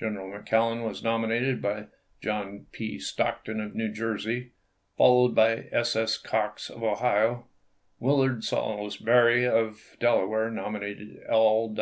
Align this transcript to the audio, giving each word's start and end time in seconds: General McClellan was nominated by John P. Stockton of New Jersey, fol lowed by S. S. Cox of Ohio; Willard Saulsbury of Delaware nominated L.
General 0.00 0.26
McClellan 0.32 0.82
was 0.82 1.04
nominated 1.04 1.62
by 1.62 1.86
John 2.20 2.66
P. 2.72 2.98
Stockton 2.98 3.60
of 3.60 3.72
New 3.72 3.88
Jersey, 3.88 4.50
fol 4.96 5.22
lowed 5.26 5.34
by 5.36 5.68
S. 5.70 5.94
S. 5.94 6.18
Cox 6.18 6.70
of 6.70 6.82
Ohio; 6.82 7.46
Willard 8.00 8.42
Saulsbury 8.42 9.46
of 9.46 9.96
Delaware 10.00 10.50
nominated 10.50 11.22
L. 11.28 11.72